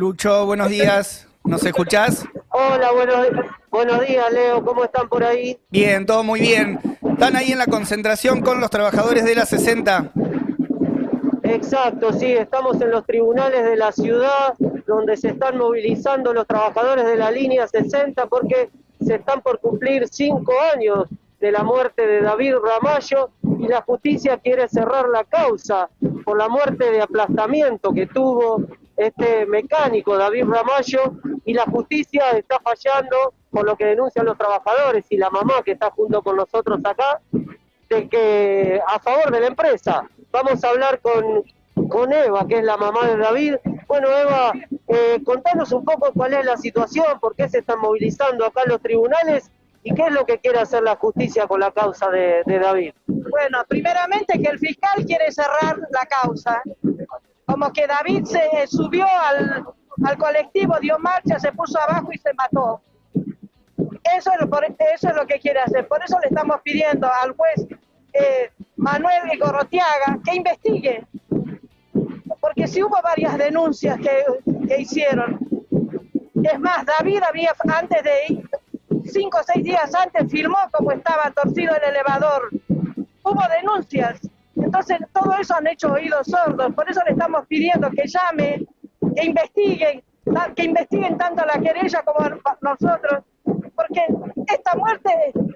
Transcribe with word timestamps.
Lucho, 0.00 0.46
buenos 0.46 0.70
días. 0.70 1.28
¿Nos 1.44 1.62
escuchás? 1.62 2.24
Hola, 2.48 2.90
buenos, 2.90 3.26
buenos 3.70 4.00
días, 4.08 4.32
Leo. 4.32 4.64
¿Cómo 4.64 4.82
están 4.82 5.10
por 5.10 5.22
ahí? 5.22 5.58
Bien, 5.68 6.06
todo 6.06 6.24
muy 6.24 6.40
bien. 6.40 6.80
¿Están 7.06 7.36
ahí 7.36 7.52
en 7.52 7.58
la 7.58 7.66
concentración 7.66 8.40
con 8.40 8.62
los 8.62 8.70
trabajadores 8.70 9.26
de 9.26 9.34
la 9.34 9.44
60? 9.44 10.12
Exacto, 11.42 12.14
sí, 12.14 12.32
estamos 12.32 12.80
en 12.80 12.92
los 12.92 13.04
tribunales 13.04 13.62
de 13.62 13.76
la 13.76 13.92
ciudad 13.92 14.54
donde 14.86 15.18
se 15.18 15.28
están 15.28 15.58
movilizando 15.58 16.32
los 16.32 16.46
trabajadores 16.46 17.04
de 17.04 17.16
la 17.16 17.30
línea 17.30 17.68
60 17.68 18.24
porque 18.24 18.70
se 19.04 19.16
están 19.16 19.42
por 19.42 19.60
cumplir 19.60 20.08
cinco 20.10 20.54
años 20.74 21.08
de 21.40 21.52
la 21.52 21.62
muerte 21.62 22.06
de 22.06 22.22
David 22.22 22.54
Ramallo 22.54 23.32
y 23.58 23.68
la 23.68 23.82
justicia 23.82 24.38
quiere 24.38 24.66
cerrar 24.66 25.10
la 25.10 25.24
causa 25.24 25.90
por 26.24 26.38
la 26.38 26.48
muerte 26.48 26.90
de 26.90 27.02
aplastamiento 27.02 27.92
que 27.92 28.06
tuvo 28.06 28.64
este 29.00 29.46
mecánico 29.46 30.16
David 30.16 30.44
Ramallo 30.44 31.14
y 31.44 31.54
la 31.54 31.64
justicia 31.64 32.30
está 32.32 32.60
fallando 32.60 33.32
por 33.50 33.64
lo 33.64 33.74
que 33.76 33.86
denuncian 33.86 34.26
los 34.26 34.36
trabajadores 34.36 35.06
y 35.08 35.16
la 35.16 35.30
mamá 35.30 35.62
que 35.64 35.72
está 35.72 35.90
junto 35.90 36.22
con 36.22 36.36
nosotros 36.36 36.80
acá 36.84 37.20
de 37.88 38.08
que 38.08 38.80
a 38.86 38.98
favor 38.98 39.32
de 39.32 39.40
la 39.40 39.46
empresa. 39.46 40.08
Vamos 40.30 40.62
a 40.62 40.68
hablar 40.68 41.00
con, 41.00 41.42
con 41.88 42.12
Eva, 42.12 42.46
que 42.46 42.58
es 42.58 42.64
la 42.64 42.76
mamá 42.76 43.06
de 43.06 43.16
David. 43.16 43.54
Bueno, 43.88 44.08
Eva, 44.08 44.52
eh, 44.86 45.20
contanos 45.24 45.72
un 45.72 45.84
poco 45.84 46.12
cuál 46.12 46.34
es 46.34 46.44
la 46.44 46.56
situación, 46.56 47.18
por 47.20 47.34
qué 47.34 47.48
se 47.48 47.58
están 47.58 47.80
movilizando 47.80 48.44
acá 48.44 48.62
los 48.66 48.80
tribunales 48.80 49.50
y 49.82 49.94
qué 49.94 50.02
es 50.02 50.12
lo 50.12 50.26
que 50.26 50.38
quiere 50.38 50.58
hacer 50.58 50.82
la 50.82 50.96
justicia 50.96 51.46
con 51.46 51.60
la 51.60 51.72
causa 51.72 52.10
de, 52.10 52.42
de 52.44 52.58
David. 52.58 52.92
Bueno, 53.06 53.64
primeramente 53.66 54.40
que 54.40 54.50
el 54.50 54.58
fiscal 54.58 55.04
quiere 55.06 55.32
cerrar 55.32 55.78
la 55.90 56.06
causa. 56.06 56.62
Como 57.50 57.72
que 57.72 57.86
David 57.86 58.24
se 58.24 58.66
subió 58.68 59.04
al, 59.06 59.64
al 60.04 60.18
colectivo, 60.18 60.78
dio 60.80 60.98
marcha, 61.00 61.38
se 61.40 61.50
puso 61.52 61.80
abajo 61.80 62.10
y 62.12 62.18
se 62.18 62.32
mató. 62.34 62.80
Eso 64.16 64.30
es, 64.38 64.46
por, 64.46 64.64
eso 64.64 65.08
es 65.08 65.16
lo 65.16 65.26
que 65.26 65.40
quiere 65.40 65.60
hacer. 65.60 65.88
Por 65.88 66.02
eso 66.02 66.16
le 66.20 66.28
estamos 66.28 66.60
pidiendo 66.62 67.08
al 67.22 67.32
juez 67.32 67.66
eh, 68.12 68.50
Manuel 68.76 69.22
Gorotiaga 69.40 70.18
que 70.24 70.36
investigue. 70.36 71.06
Porque 72.40 72.68
si 72.68 72.82
hubo 72.82 72.96
varias 73.02 73.36
denuncias 73.36 73.98
que, 73.98 74.24
que 74.68 74.80
hicieron. 74.82 75.38
Es 76.42 76.58
más, 76.60 76.86
David 76.86 77.20
había, 77.28 77.52
antes 77.68 78.02
de 78.02 78.12
ir, 78.28 78.50
cinco 79.06 79.38
o 79.40 79.42
seis 79.42 79.64
días 79.64 79.92
antes, 79.94 80.30
filmó 80.30 80.56
cómo 80.72 80.92
estaba 80.92 81.30
torcido 81.32 81.74
el 81.74 81.82
elevador. 81.82 82.48
Hubo 83.24 83.42
denuncias. 83.60 84.20
Entonces, 84.62 84.98
todo 85.12 85.34
eso 85.40 85.54
han 85.54 85.66
hecho 85.66 85.92
oídos 85.92 86.26
sordos. 86.26 86.72
Por 86.74 86.90
eso 86.90 87.00
le 87.04 87.12
estamos 87.12 87.46
pidiendo 87.46 87.90
que 87.90 88.06
llame, 88.06 88.66
que 89.16 89.24
investiguen, 89.24 90.02
que 90.54 90.64
investiguen 90.64 91.18
tanto 91.18 91.44
la 91.44 91.60
querella 91.60 92.02
como 92.02 92.28
nosotros, 92.60 93.24
porque 93.74 94.06
esta 94.46 94.74
muerte 94.76 95.10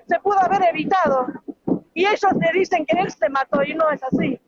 se 0.06 0.18
pudo 0.20 0.38
haber 0.40 0.62
evitado. 0.70 1.26
Y 1.94 2.06
ellos 2.06 2.32
le 2.40 2.58
dicen 2.58 2.84
que 2.86 2.98
él 2.98 3.10
se 3.10 3.28
mató 3.28 3.62
y 3.62 3.74
no 3.74 3.90
es 3.90 4.02
así. 4.02 4.40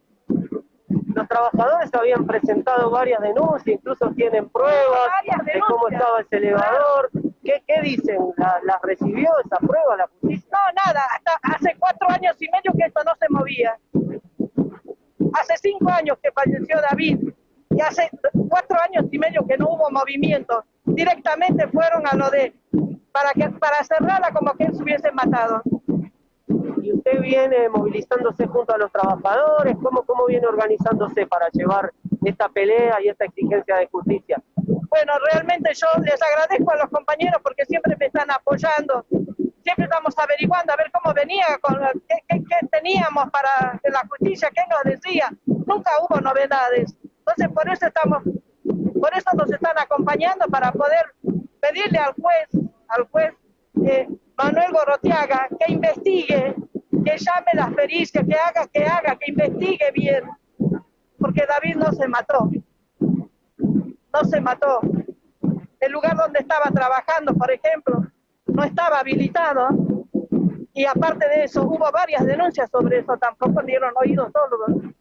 Los 1.15 1.29
trabajadores 1.29 1.95
habían 1.95 2.27
presentado 2.27 2.91
varias 2.91 3.21
denuncias, 3.23 3.79
incluso 3.79 4.11
tienen 4.11 4.49
pruebas 4.51 5.09
de 5.45 5.61
cómo 5.67 5.89
estaba 5.89 6.21
ese 6.21 6.37
elevador. 6.37 7.11
¿Qué, 7.43 7.63
qué 7.67 7.81
dicen? 7.81 8.19
¿La, 8.37 8.59
¿La 8.65 8.79
recibió 8.83 9.31
esa 9.45 9.57
prueba 9.59 9.97
la 9.97 10.09
justicia? 10.09 10.49
No, 10.53 10.83
nada. 10.85 11.01
Hasta 11.15 11.55
hace 11.55 11.77
cuatro 11.79 12.11
años 12.11 12.37
y 12.41 12.49
medio 12.51 12.73
que 12.77 12.87
esto 12.87 13.01
no 13.05 13.13
se 13.19 13.27
movía. 13.31 13.79
Hace 15.41 15.55
cinco 15.63 15.91
años 15.91 16.19
que 16.23 16.31
falleció 16.33 16.81
David 16.91 17.31
y 17.71 17.81
hace 17.81 18.09
cuatro 18.49 18.79
años 18.81 19.05
y 19.11 19.19
medio 19.19 19.47
que 19.47 19.57
no 19.59 19.69
hubo 19.69 19.91
movimiento. 19.91 20.65
Directamente 20.85 21.69
fueron 21.69 22.07
a 22.07 22.17
lo 22.17 22.31
de 22.31 22.55
para 23.13 23.33
que 23.33 23.49
para 23.59 23.83
cerrarla 23.85 24.31
como 24.33 24.53
que 24.55 24.65
él 24.65 24.75
se 24.75 24.83
hubiese 24.83 25.11
matado. 25.13 25.63
Y 26.83 26.93
usted 26.93 27.21
viene 27.21 27.69
movilizándose 27.69 28.47
junto 28.47 28.75
a 28.75 28.79
los 28.79 28.93
trabajadores, 28.93 29.77
¿cómo, 29.83 30.03
cómo 30.05 30.27
viene 30.27 30.47
organizándose 30.47 31.27
para 31.27 31.49
llevar 31.51 31.93
esta 32.25 32.49
pelea 32.49 32.99
y 33.03 33.09
esta 33.09 33.25
exigencia 33.25 33.77
de 33.77 33.89
justicia? 33.89 34.43
Bueno, 34.89 35.13
realmente 35.33 35.71
yo 35.75 35.87
les 36.03 36.21
agradezco 36.23 36.73
a 36.73 36.77
los 36.77 36.91
compañeros 36.91 37.41
porque 37.43 37.65
siempre 37.65 37.97
me 37.99 38.07
están 38.07 38.31
apoyando. 38.31 39.05
Siempre 39.67 39.87
estamos 39.87 40.17
averiguando 40.17 40.73
a 40.73 40.77
ver 40.77 40.93
cómo 40.93 41.13
venía, 41.13 41.59
con, 41.61 41.77
qué, 42.07 42.69
teníamos 42.71 43.29
para 43.33 43.81
la 43.83 44.07
justicia, 44.09 44.49
qué 44.55 44.63
nos 44.71 44.85
decía. 44.85 45.29
Nunca 45.45 45.91
hubo 46.03 46.21
novedades. 46.21 46.97
Entonces, 47.03 47.49
por 47.49 47.69
eso 47.69 47.87
estamos, 47.89 48.23
por 48.63 49.13
eso 49.13 49.29
nos 49.37 49.51
están 49.51 49.77
acompañando 49.77 50.47
para 50.47 50.71
poder 50.71 51.17
pedirle 51.59 51.99
al 51.99 52.15
juez, 52.15 52.49
al 52.87 53.09
juez 53.09 53.35
eh, 53.85 54.07
Manuel 54.39 54.71
Gorotiaga 54.71 55.49
que 55.59 55.73
investigue, 55.73 56.55
que 57.05 57.19
llame 57.19 57.51
las 57.55 57.75
pericias, 57.75 58.25
que 58.25 58.37
haga, 58.37 58.69
que 58.69 58.85
haga, 58.85 59.17
que 59.17 59.33
investigue 59.33 59.91
bien, 59.93 60.31
porque 61.19 61.45
David 61.45 61.75
no 61.75 61.91
se 61.91 62.07
mató, 62.07 62.49
no 63.59 64.25
se 64.31 64.41
mató. 64.41 64.79
El 65.81 65.91
lugar 65.91 66.17
donde 66.17 66.39
estaba 66.39 66.71
trabajando, 66.71 67.35
por 67.35 67.51
ejemplo, 67.51 68.07
no 68.47 68.65
estaba 68.65 69.01
habilitado 69.01 69.69
y 70.73 70.85
aparte 70.85 71.27
de 71.29 71.45
eso 71.45 71.63
hubo 71.63 71.91
varias 71.91 72.25
denuncias 72.27 72.71
sobre 72.71 72.99
eso, 72.99 73.17
tampoco 73.17 73.63
dieron 73.63 73.93
oídos 73.99 74.31
todos. 74.33 74.93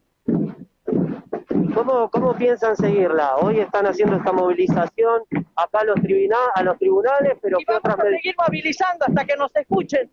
¿Cómo, 1.74 2.10
¿Cómo 2.10 2.34
piensan 2.34 2.78
seguirla? 2.78 3.36
Hoy 3.36 3.60
están 3.60 3.86
haciendo 3.86 4.16
esta 4.16 4.32
movilización 4.32 5.24
acá 5.56 5.80
a 5.80 5.84
los, 5.84 5.96
tribuna, 5.96 6.38
a 6.56 6.64
los 6.64 6.78
tribunales, 6.78 7.38
pero 7.42 7.58
y 7.60 7.66
vamos 7.66 7.82
¿qué 7.84 7.90
otras 7.90 8.00
a 8.00 8.10
seguir 8.10 8.36
movilizando 8.38 9.06
hasta 9.06 9.26
que 9.26 9.36
nos 9.36 9.56
escuchen. 9.56 10.10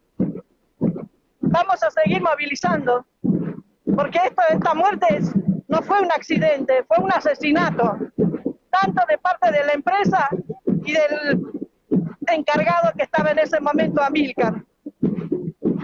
Vamos 1.41 1.83
a 1.83 1.91
seguir 1.91 2.21
movilizando, 2.21 3.07
porque 3.95 4.19
esto, 4.25 4.43
esta 4.51 4.75
muerte 4.75 5.07
es, 5.11 5.33
no 5.69 5.81
fue 5.83 6.01
un 6.01 6.11
accidente, 6.11 6.83
fue 6.89 6.97
un 6.99 7.13
asesinato, 7.13 7.99
tanto 8.71 9.03
de 9.09 9.19
parte 9.19 9.53
de 9.53 9.65
la 9.65 9.73
empresa 9.73 10.29
y 10.85 10.93
del 10.93 11.62
encargado 12.35 12.93
que 12.97 13.05
estaba 13.05 13.31
en 13.31 13.39
ese 13.39 13.61
momento, 13.61 14.03
Amílcar. 14.03 14.65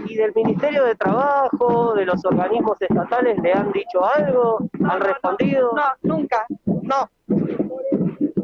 ¿Y 0.07 0.15
del 0.15 0.33
Ministerio 0.33 0.85
de 0.85 0.95
Trabajo, 0.95 1.93
de 1.93 2.05
los 2.05 2.23
organismos 2.25 2.81
estatales, 2.81 3.37
le 3.39 3.53
han 3.53 3.71
dicho 3.71 4.05
algo? 4.05 4.69
¿Han 4.83 5.01
respondido? 5.01 5.73
No, 5.75 6.15
nunca, 6.15 6.45
no, 6.65 7.09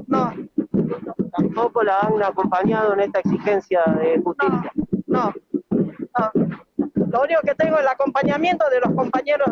no, 0.07 0.33
Tampoco 1.35 1.83
la 1.83 1.99
han 1.99 2.23
acompañado 2.23 2.93
en 2.93 3.01
esta 3.01 3.19
exigencia 3.19 3.81
de 3.99 4.21
justicia. 4.21 4.71
no, 5.07 5.33
no. 6.17 6.31
Lo 7.15 7.21
único 7.21 7.41
que 7.43 7.55
tengo 7.55 7.75
es 7.75 7.81
el 7.81 7.87
acompañamiento 7.87 8.65
de 8.69 8.79
los 8.81 8.93
compañeros. 8.93 9.49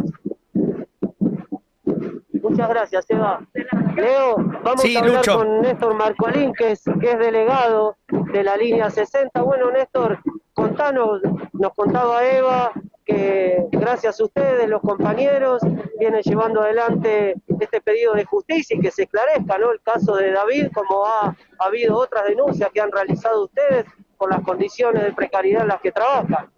Muchas 2.41 2.69
gracias, 2.69 3.05
Eva. 3.09 3.47
Leo, 3.95 4.35
vamos 4.63 4.81
Sí, 4.81 4.95
a 4.95 4.99
hablar 4.99 5.15
Lucho. 5.17 5.37
con 5.37 5.61
Néstor 5.61 5.93
Marcolín, 5.95 6.53
que 6.53 6.71
es, 6.71 6.83
que 6.99 7.11
es 7.11 7.19
delegado 7.19 7.97
de 8.09 8.43
la 8.43 8.57
línea 8.57 8.89
60. 8.89 9.41
Bueno, 9.41 9.71
Néstor, 9.71 10.19
contanos, 10.53 11.21
nos 11.53 11.73
contaba 11.73 12.25
Eva 12.25 12.71
que 13.05 13.65
gracias 13.71 14.19
a 14.19 14.23
ustedes, 14.23 14.69
los 14.69 14.81
compañeros, 14.81 15.61
vienen 15.99 16.21
llevando 16.21 16.61
adelante 16.61 17.35
este 17.59 17.81
pedido 17.81 18.13
de 18.13 18.23
justicia 18.23 18.77
y 18.77 18.79
que 18.79 18.91
se 18.91 19.03
esclarezca 19.03 19.57
¿no? 19.57 19.71
el 19.71 19.81
caso 19.81 20.15
de 20.15 20.31
David, 20.31 20.67
como 20.73 21.05
ha, 21.05 21.35
ha 21.59 21.65
habido 21.65 21.97
otras 21.97 22.25
denuncias 22.25 22.69
que 22.73 22.79
han 22.79 22.91
realizado 22.91 23.43
ustedes 23.43 23.85
por 24.17 24.29
las 24.31 24.41
condiciones 24.41 25.03
de 25.03 25.11
precariedad 25.11 25.63
en 25.63 25.67
las 25.67 25.81
que 25.81 25.91
trabajan. 25.91 26.49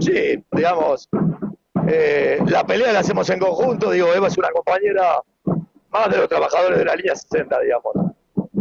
Sí, 0.00 0.44
digamos, 0.50 1.08
eh, 1.86 2.38
la 2.46 2.64
pelea 2.64 2.92
la 2.92 3.00
hacemos 3.00 3.28
en 3.30 3.38
conjunto, 3.38 3.90
digo, 3.90 4.12
Eva 4.12 4.28
es 4.28 4.38
una 4.38 4.50
compañera 4.50 5.20
más 5.90 6.10
de 6.10 6.18
los 6.18 6.28
trabajadores 6.28 6.78
de 6.78 6.84
la 6.84 6.96
línea 6.96 7.14
60, 7.14 7.60
digamos. 7.60 7.92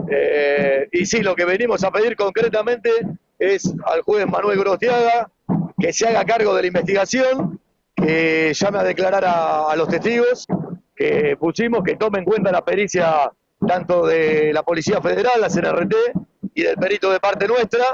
Eh, 0.10 0.88
y 0.92 1.06
sí, 1.06 1.22
lo 1.22 1.36
que 1.36 1.46
venimos 1.46 1.84
a 1.84 1.92
pedir 1.92 2.16
concretamente 2.16 2.90
es 3.40 3.74
al 3.86 4.02
juez 4.02 4.28
Manuel 4.28 4.60
Grostiaga 4.60 5.30
que 5.80 5.92
se 5.92 6.08
haga 6.08 6.24
cargo 6.24 6.54
de 6.56 6.62
la 6.62 6.68
investigación, 6.68 7.60
que 7.96 8.54
llame 8.54 8.80
a 8.80 8.84
declarar 8.84 9.26
a, 9.26 9.72
a 9.72 9.76
los 9.76 9.88
testigos 9.88 10.48
que 10.96 11.36
pusimos, 11.40 11.84
que 11.84 11.96
tome 11.96 12.20
en 12.20 12.26
cuenta 12.26 12.52
la 12.52 12.64
pericia 12.64 13.32
tanto 13.68 14.06
de 14.06 14.54
la 14.54 14.64
Policía 14.64 15.02
Federal, 15.02 15.42
la 15.42 15.50
CNRT, 15.50 15.96
y 16.54 16.64
del 16.64 16.76
perito 16.76 17.12
de 17.12 17.20
parte 17.20 17.48
nuestra, 17.48 17.86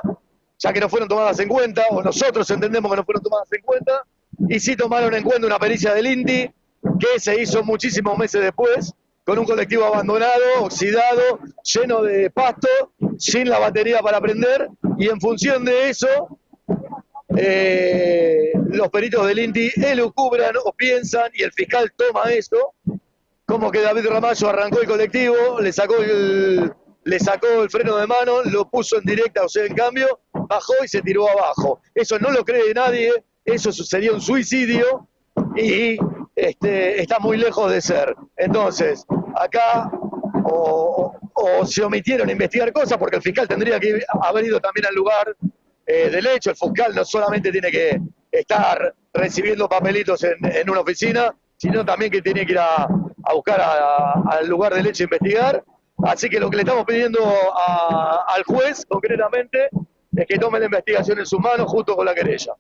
ya 0.58 0.74
que 0.74 0.80
no 0.80 0.90
fueron 0.90 1.08
tomadas 1.08 1.40
en 1.40 1.48
cuenta, 1.48 1.84
o 1.92 2.02
nosotros 2.02 2.50
entendemos 2.52 2.92
que 2.92 2.98
no 2.98 3.04
fueron 3.04 3.24
tomadas 3.24 3.52
en 3.54 3.62
cuenta, 3.62 4.04
y 4.48 4.60
sí 4.60 4.76
tomaron 4.76 5.14
en 5.14 5.24
cuenta 5.24 5.48
una 5.48 5.60
pericia 5.60 5.94
del 5.94 6.08
INDI 6.08 6.52
que 7.00 7.20
se 7.20 7.42
hizo 7.42 7.64
muchísimos 7.64 8.18
meses 8.18 8.42
después, 8.42 8.94
con 9.26 9.38
un 9.38 9.46
colectivo 9.46 9.86
abandonado, 9.86 10.44
oxidado, 10.62 11.40
lleno 11.64 12.02
de 12.02 12.30
pasto, 12.32 12.68
sin 13.18 13.50
la 13.50 13.60
batería 13.60 14.00
para 14.00 14.22
prender, 14.22 14.70
y 14.98 15.08
en 15.08 15.20
función 15.20 15.66
de 15.66 15.90
eso, 15.90 16.40
eh, 17.38 18.52
los 18.72 18.90
peritos 18.90 19.28
del 19.28 19.40
INDI 19.40 19.72
elucubran 19.76 20.56
o 20.64 20.74
piensan, 20.74 21.30
y 21.34 21.44
el 21.44 21.52
fiscal 21.52 21.92
toma 21.96 22.32
eso, 22.32 22.74
como 23.46 23.72
que 23.72 23.82
David 23.82 24.08
Ramallo 24.08 24.50
arrancó 24.50 24.82
el 24.82 24.88
colectivo, 24.88 25.60
le 25.60 25.74
sacó 25.74 25.98
el, 25.98 26.72
le 27.04 27.20
sacó 27.20 27.64
el 27.64 27.70
freno 27.70 27.98
de 27.98 28.08
mano, 28.08 28.44
lo 28.44 28.70
puso 28.70 28.98
en 28.98 29.06
directa, 29.06 29.44
o 29.44 29.50
sea, 29.50 29.66
en 29.66 29.74
cambio, 29.76 30.20
bajó 30.32 30.74
y 30.84 30.88
se 30.88 31.02
tiró 31.02 31.30
abajo. 31.30 31.82
Eso 31.96 32.20
no 32.20 32.32
lo 32.32 32.46
cree 32.46 32.74
nadie, 32.74 33.12
eso 33.52 33.72
sería 33.72 34.12
un 34.12 34.22
suicidio 34.22 35.08
y 35.56 35.98
este, 36.36 37.02
está 37.02 37.20
muy 37.20 37.38
lejos 37.38 37.72
de 37.72 37.82
ser. 37.82 38.16
Entonces, 38.38 39.06
acá 39.36 39.92
o, 40.44 41.16
se 41.66 41.84
omitieron 41.84 42.30
investigar 42.30 42.72
cosas 42.74 42.98
porque 42.98 43.18
el 43.18 43.22
fiscal 43.22 43.48
tendría 43.48 43.80
que 43.80 44.02
haber 44.22 44.46
ido 44.46 44.60
también 44.60 44.86
al 44.88 44.96
lugar 44.96 45.36
eh, 45.86 46.10
del 46.10 46.28
hecho. 46.28 46.52
El 46.52 46.56
fiscal 46.56 46.96
no 46.96 47.06
solamente 47.06 47.52
tiene 47.52 47.72
que 47.72 48.00
estar 48.32 48.94
recibiendo 49.14 49.68
papelitos 49.68 50.24
en, 50.24 50.70
una 50.70 50.82
oficina, 50.82 51.34
sino 51.58 51.86
también 51.86 52.12
que 52.12 52.22
tiene 52.22 52.46
que 52.46 52.54
ir 52.54 52.60
a, 52.60 52.88
buscar 53.34 53.62
al 53.62 54.48
lugar 54.48 54.74
del 54.74 54.88
hecho 54.88 55.04
e 55.04 55.06
investigar. 55.06 55.64
Así 56.04 56.30
que 56.30 56.40
lo 56.40 56.50
que 56.50 56.58
le 56.58 56.64
estamos 56.64 56.86
pidiendo 56.86 57.20
al 58.28 58.44
juez, 58.44 58.86
concretamente, 58.88 59.70
es 60.16 60.26
que 60.26 60.38
tome 60.38 60.60
la 60.60 60.66
investigación 60.66 61.20
en 61.20 61.26
sus 61.26 61.40
manos 61.40 61.68
junto 61.68 61.96
con 61.96 62.06
la 62.06 62.16
querella. 62.16 62.54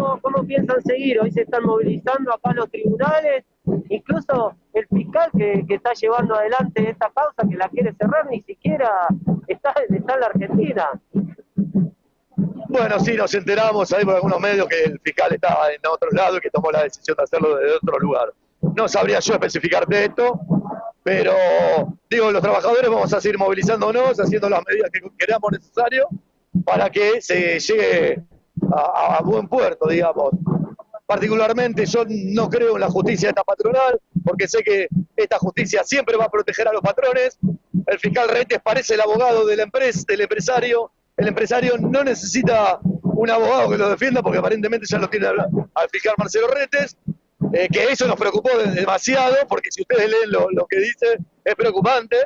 ¿Cómo, 0.00 0.18
¿Cómo 0.22 0.46
piensan 0.46 0.80
seguir? 0.82 1.20
Hoy 1.20 1.30
se 1.30 1.42
están 1.42 1.62
movilizando 1.62 2.32
acá 2.32 2.54
los 2.54 2.70
tribunales, 2.70 3.44
incluso 3.90 4.54
el 4.72 4.86
fiscal 4.86 5.30
que, 5.36 5.64
está 5.68 5.92
llevando 5.92 6.34
adelante 6.34 6.88
esta 6.88 7.10
causa, 7.14 7.46
que 7.48 7.56
la 7.56 7.68
quiere 7.68 7.92
cerrar, 7.92 8.26
ni 8.30 8.40
siquiera 8.40 8.90
está, 9.46 9.74
está 9.90 10.14
en 10.14 10.20
la 10.20 10.26
Argentina. 10.26 10.88
Bueno, 12.68 12.98
sí, 13.00 13.14
nos 13.14 13.34
enteramos 13.34 13.92
ahí 13.92 14.04
por 14.04 14.14
algunos 14.14 14.40
medios 14.40 14.66
que 14.68 14.84
el 14.84 15.00
fiscal 15.00 15.34
estaba 15.34 15.70
en 15.70 15.80
otro 15.86 16.08
lado 16.12 16.38
y 16.38 16.40
que 16.40 16.50
tomó 16.50 16.70
la 16.70 16.84
decisión 16.84 17.16
de 17.18 17.24
hacerlo 17.24 17.56
desde 17.56 17.76
otro 17.76 17.98
lugar. 17.98 18.32
No 18.74 18.88
sabría 18.88 19.20
yo 19.20 19.34
especificarte 19.34 20.04
esto, 20.06 20.40
pero 21.02 21.32
digo, 22.08 22.30
los 22.30 22.40
trabajadores 22.40 22.88
vamos 22.88 23.12
a 23.12 23.20
seguir 23.20 23.38
movilizándonos, 23.38 24.18
haciendo 24.18 24.48
las 24.48 24.62
medidas 24.66 24.90
que 24.90 25.00
creamos 25.18 25.52
necesario 25.52 26.08
para 26.64 26.88
que 26.88 27.20
se 27.20 27.58
llegue 27.58 28.22
a, 28.72 29.20
buen 29.22 29.48
puerto, 29.48 29.88
digamos. 29.88 30.30
Particularmente 31.06 31.86
yo 31.86 32.04
no 32.08 32.48
creo 32.48 32.74
en 32.74 32.80
la 32.80 32.88
justicia 32.88 33.28
de 33.28 33.42
patronal, 33.44 34.00
porque 34.24 34.46
sé 34.46 34.62
que 34.62 34.88
esta 35.16 35.38
justicia 35.38 35.82
siempre 35.84 36.16
va 36.16 36.26
a 36.26 36.30
proteger 36.30 36.68
a 36.68 36.72
los 36.72 36.82
patrones. 36.82 37.38
El 37.86 37.98
fiscal 37.98 38.28
Retes 38.28 38.60
parece 38.62 38.94
el 38.94 39.00
abogado 39.00 39.44
de 39.44 39.56
la 39.56 39.64
empresa, 39.64 40.04
del 40.06 40.20
empresario. 40.20 40.92
El 41.16 41.28
empresario 41.28 41.76
no 41.78 42.04
necesita 42.04 42.78
un 42.82 43.28
abogado 43.28 43.70
que 43.70 43.76
lo 43.76 43.90
defienda, 43.90 44.22
porque 44.22 44.38
aparentemente 44.38 44.86
ya 44.88 44.98
lo 44.98 45.10
tiene 45.10 45.26
al 45.26 45.88
fiscal 45.90 46.14
Marcelo 46.16 46.46
Retes. 46.48 46.96
Eh, 47.52 47.68
que 47.72 47.84
eso 47.84 48.06
nos 48.06 48.16
preocupó 48.16 48.50
demasiado, 48.58 49.34
porque 49.48 49.72
si 49.72 49.82
ustedes 49.82 50.08
leen 50.08 50.30
lo, 50.30 50.66
que 50.66 50.78
dice, 50.78 51.18
es 51.44 51.54
preocupante. 51.56 52.16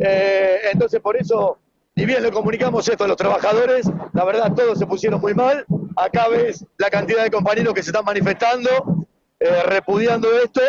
Eh, 0.00 0.58
entonces, 0.72 1.00
por 1.00 1.16
eso 1.16 1.58
y 1.98 2.06
bien 2.06 2.22
le 2.22 2.30
comunicamos 2.30 2.88
esto 2.88 3.04
a 3.04 3.08
los 3.08 3.16
trabajadores, 3.16 3.90
la 4.12 4.24
verdad 4.24 4.52
todos 4.54 4.78
se 4.78 4.86
pusieron 4.86 5.20
muy 5.20 5.34
mal. 5.34 5.66
Acá 5.96 6.28
ves 6.28 6.64
la 6.76 6.90
cantidad 6.90 7.24
de 7.24 7.30
compañeros 7.30 7.74
que 7.74 7.82
se 7.82 7.90
están 7.90 8.04
manifestando, 8.04 8.70
eh, 9.40 9.62
repudiando 9.64 10.28
esto 10.38 10.60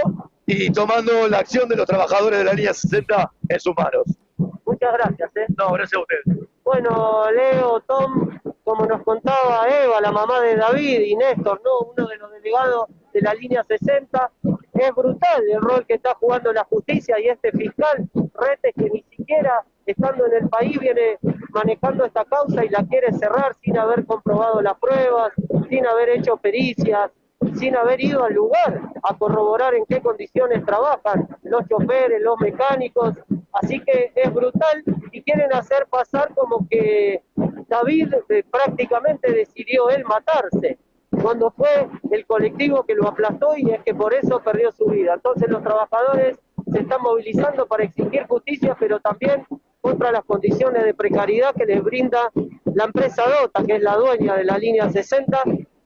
y 0.47 0.71
tomando 0.71 1.27
la 1.27 1.37
acción 1.37 1.69
de 1.69 1.75
los 1.75 1.85
trabajadores 1.85 2.39
de 2.39 2.45
la 2.45 2.53
línea 2.53 2.73
60 2.73 3.31
en 3.47 3.59
sus 3.59 3.75
manos. 3.77 4.05
Muchas 4.65 4.91
gracias. 4.93 5.29
¿eh? 5.35 5.45
No, 5.55 5.71
gracias 5.73 5.99
a 5.99 6.01
ustedes. 6.01 6.47
Bueno, 6.63 7.29
Leo, 7.31 7.79
Tom, 7.81 8.39
como 8.63 8.87
nos 8.87 9.03
contaba 9.03 9.67
Eva, 9.69 10.01
la 10.01 10.11
mamá 10.11 10.39
de 10.41 10.55
David 10.55 11.01
y 11.01 11.15
Néstor, 11.15 11.61
¿no? 11.63 11.91
uno 11.91 12.07
de 12.07 12.17
los 12.17 12.31
delegados 12.31 12.85
de 13.13 13.21
la 13.21 13.35
línea 13.35 13.63
60, 13.67 14.31
es 14.73 14.95
brutal 14.95 15.43
el 15.47 15.61
rol 15.61 15.85
que 15.85 15.93
está 15.93 16.15
jugando 16.15 16.51
la 16.53 16.63
justicia 16.63 17.19
y 17.19 17.27
este 17.27 17.51
fiscal, 17.51 18.09
Retes, 18.33 18.73
que 18.75 18.89
ni 18.89 19.03
siquiera 19.15 19.63
estando 19.91 20.25
en 20.25 20.43
el 20.43 20.49
país 20.49 20.79
viene 20.79 21.17
manejando 21.49 22.05
esta 22.05 22.25
causa 22.25 22.63
y 22.63 22.69
la 22.69 22.85
quiere 22.85 23.11
cerrar 23.13 23.55
sin 23.55 23.77
haber 23.77 24.05
comprobado 24.05 24.61
las 24.61 24.77
pruebas, 24.77 25.33
sin 25.69 25.85
haber 25.85 26.09
hecho 26.09 26.37
pericias, 26.37 27.11
sin 27.55 27.75
haber 27.75 28.03
ido 28.03 28.23
al 28.23 28.33
lugar 28.33 28.81
a 29.03 29.17
corroborar 29.17 29.73
en 29.73 29.85
qué 29.85 30.01
condiciones 30.01 30.65
trabajan 30.65 31.27
los 31.43 31.67
choferes, 31.67 32.21
los 32.21 32.39
mecánicos. 32.39 33.15
Así 33.53 33.79
que 33.79 34.11
es 34.15 34.33
brutal 34.33 34.83
y 35.11 35.21
quieren 35.23 35.51
hacer 35.53 35.87
pasar 35.89 36.33
como 36.35 36.67
que 36.69 37.23
David 37.67 38.13
eh, 38.29 38.43
prácticamente 38.49 39.31
decidió 39.31 39.89
él 39.89 40.03
matarse 40.05 40.77
cuando 41.21 41.51
fue 41.51 41.87
el 42.11 42.25
colectivo 42.25 42.83
que 42.83 42.95
lo 42.95 43.07
aplastó 43.07 43.57
y 43.57 43.71
es 43.71 43.81
que 43.83 43.93
por 43.93 44.13
eso 44.13 44.41
perdió 44.41 44.71
su 44.71 44.85
vida. 44.85 45.15
Entonces 45.15 45.49
los 45.49 45.63
trabajadores 45.63 46.39
se 46.71 46.79
están 46.79 47.01
movilizando 47.01 47.65
para 47.67 47.83
exigir 47.83 48.25
justicia, 48.27 48.75
pero 48.79 48.99
también 48.99 49.45
contra 49.81 50.11
las 50.11 50.23
condiciones 50.25 50.83
de 50.83 50.93
precariedad 50.93 51.53
que 51.55 51.65
les 51.65 51.83
brinda 51.83 52.31
la 52.73 52.85
empresa 52.85 53.23
Dota, 53.27 53.63
que 53.63 53.75
es 53.75 53.81
la 53.81 53.95
dueña 53.95 54.35
de 54.35 54.43
la 54.43 54.57
línea 54.57 54.89
60, 54.89 55.41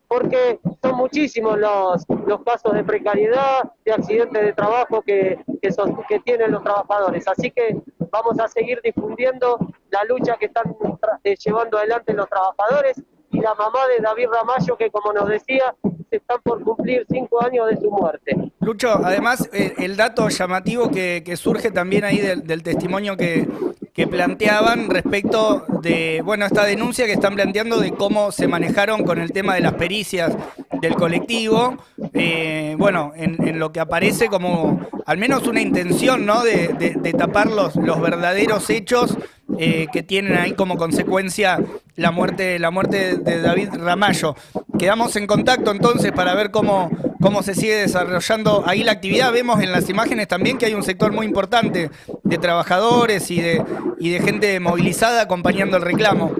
porque 0.07 0.59
son 0.81 0.95
muchísimos 0.95 1.57
los, 1.57 2.03
los 2.27 2.43
casos 2.43 2.73
de 2.73 2.83
precariedad, 2.83 3.71
de 3.83 3.93
accidentes 3.93 4.43
de 4.43 4.53
trabajo 4.53 5.01
que, 5.01 5.39
que, 5.61 5.69
que 6.07 6.19
tienen 6.19 6.51
los 6.51 6.63
trabajadores. 6.63 7.27
Así 7.27 7.51
que 7.51 7.77
vamos 8.11 8.39
a 8.39 8.47
seguir 8.47 8.79
difundiendo 8.83 9.57
la 9.89 10.03
lucha 10.03 10.35
que 10.39 10.45
están 10.45 10.75
eh, 11.23 11.35
llevando 11.35 11.77
adelante 11.77 12.13
los 12.13 12.29
trabajadores 12.29 13.01
y 13.31 13.39
la 13.39 13.55
mamá 13.55 13.87
de 13.87 14.03
David 14.03 14.27
Ramallo, 14.31 14.77
que 14.77 14.91
como 14.91 15.11
nos 15.13 15.27
decía, 15.27 15.75
están 16.11 16.37
por 16.43 16.63
cumplir 16.63 17.05
cinco 17.09 17.43
años 17.43 17.67
de 17.69 17.77
su 17.77 17.89
muerte. 17.89 18.35
Lucho, 18.59 18.89
además, 19.03 19.49
eh, 19.51 19.73
el 19.79 19.97
dato 19.97 20.29
llamativo 20.29 20.91
que, 20.91 21.23
surge 21.35 21.71
también 21.71 22.03
ahí 22.03 22.19
del 22.19 22.61
testimonio 22.61 23.17
que, 23.17 23.47
que 23.93 24.07
planteaban 24.07 24.89
respecto 24.89 25.65
de, 25.81 26.21
bueno, 26.25 26.45
esta 26.45 26.65
denuncia 26.65 27.05
que 27.05 27.13
están 27.13 27.35
planteando 27.35 27.79
de 27.79 27.91
cómo 27.91 28.31
se 28.31 28.47
manejaron 28.47 29.03
con 29.03 29.19
el 29.19 29.31
tema 29.31 29.53
de 29.53 29.61
las 29.61 29.73
pericias 29.73 30.35
del 30.81 30.95
colectivo, 30.95 31.77
eh, 32.13 32.75
bueno, 32.77 33.13
en, 33.15 33.59
lo 33.59 33.71
que 33.71 33.79
aparece 33.79 34.27
como 34.27 34.81
al 35.05 35.17
menos 35.17 35.47
una 35.47 35.61
intención, 35.61 36.25
¿no? 36.25 36.43
De, 36.43 37.13
tapar 37.17 37.51
los, 37.51 37.75
los 37.75 38.01
verdaderos 38.01 38.69
hechos 38.71 39.15
eh, 39.59 39.87
que 39.93 40.01
tienen 40.01 40.35
ahí 40.35 40.53
como 40.53 40.77
consecuencia 40.77 41.59
la 41.95 42.11
muerte, 42.11 42.57
la 42.57 42.71
muerte 42.71 43.17
de 43.17 43.41
David 43.41 43.69
Ramallo. 43.73 44.35
Quedamos 44.79 45.15
en 45.15 45.27
contacto 45.27 45.71
entonces 45.71 46.11
para 46.11 46.33
ver 46.33 46.49
cómo, 46.49 46.89
cómo 47.23 47.41
se 47.41 47.55
sigue 47.55 47.77
desarrollando 47.77 48.63
ahí 48.67 48.83
la 48.83 48.91
actividad. 48.91 49.31
Vemos 49.31 49.61
en 49.61 49.71
las 49.71 49.89
imágenes 49.89 50.27
también 50.27 50.57
que 50.57 50.65
hay 50.65 50.73
un 50.73 50.83
sector 50.83 51.13
muy 51.13 51.25
importante 51.25 51.89
de 52.21 52.37
trabajadores 52.37 53.31
y 53.31 53.41
de, 53.41 53.63
y 53.97 54.11
de 54.11 54.19
gente 54.19 54.59
movilizada 54.59 55.21
acompañando 55.21 55.77
el 55.77 55.83
reclamo. 55.83 56.31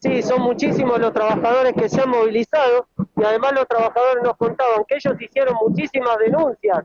Sí, 0.00 0.22
son 0.22 0.40
muchísimos 0.42 0.98
los 0.98 1.12
trabajadores 1.12 1.74
que 1.74 1.90
se 1.90 2.00
han 2.00 2.08
movilizado 2.08 2.88
y 3.16 3.24
además 3.24 3.52
los 3.52 3.68
trabajadores 3.68 4.24
nos 4.24 4.36
contaban 4.38 4.84
que 4.88 4.94
ellos 4.94 5.20
hicieron 5.20 5.54
muchísimas 5.60 6.16
denuncias 6.18 6.84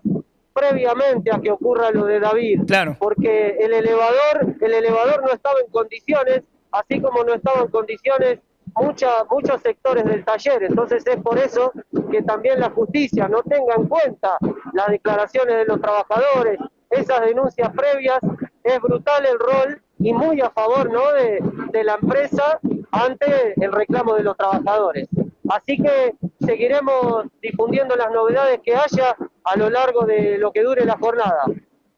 previamente 0.51 1.31
a 1.33 1.39
que 1.39 1.49
ocurra 1.49 1.91
lo 1.91 2.05
de 2.05 2.19
David. 2.19 2.61
Claro. 2.67 2.97
Porque 2.99 3.55
el 3.59 3.73
elevador, 3.73 4.55
el 4.59 4.73
elevador 4.73 5.23
no 5.23 5.31
estaba 5.31 5.55
en 5.65 5.71
condiciones, 5.71 6.41
así 6.71 6.99
como 6.99 7.23
no 7.23 7.33
estaba 7.33 7.61
en 7.61 7.67
condiciones 7.69 8.39
mucha, 8.75 9.09
muchos 9.29 9.61
sectores 9.61 10.05
del 10.05 10.23
taller. 10.25 10.63
Entonces 10.63 11.03
es 11.05 11.17
por 11.17 11.37
eso 11.37 11.71
que 12.13 12.21
también 12.21 12.59
la 12.59 12.69
justicia 12.69 13.27
no 13.27 13.41
tenga 13.41 13.73
en 13.75 13.87
cuenta 13.87 14.37
las 14.73 14.87
declaraciones 14.89 15.55
de 15.55 15.65
los 15.65 15.81
trabajadores, 15.81 16.59
esas 16.91 17.21
denuncias 17.21 17.71
previas. 17.75 18.19
Es 18.63 18.79
brutal 18.79 19.25
el 19.25 19.39
rol 19.39 19.81
y 19.97 20.13
muy 20.13 20.39
a 20.39 20.51
favor 20.51 20.91
¿no? 20.91 21.11
de, 21.11 21.39
de 21.71 21.83
la 21.83 21.95
empresa 21.99 22.59
ante 22.91 23.55
el 23.59 23.71
reclamo 23.71 24.13
de 24.13 24.21
los 24.21 24.37
trabajadores. 24.37 25.07
Así 25.49 25.75
que 25.77 26.13
seguiremos 26.45 27.25
difundiendo 27.41 27.95
las 27.95 28.11
novedades 28.11 28.59
que 28.63 28.75
haya 28.75 29.15
a 29.43 29.57
lo 29.57 29.71
largo 29.71 30.05
de 30.05 30.37
lo 30.37 30.51
que 30.51 30.61
dure 30.61 30.85
la 30.85 30.97
jornada. 30.99 31.45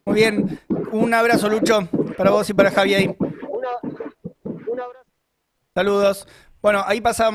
Muy 0.06 0.16
bien, 0.16 0.60
un 0.94 1.14
abrazo 1.14 1.50
Lucho 1.50 1.90
para 2.16 2.32
vos 2.32 2.50
y 2.50 2.54
para 2.54 2.72
Javier. 2.72 3.18
un 3.20 4.80
abrazo. 4.80 5.06
Saludos. 5.74 6.26
Bueno, 6.62 6.84
ahí 6.86 7.02
pasábamos. 7.02 7.34